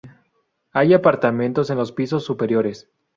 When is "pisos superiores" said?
1.91-2.89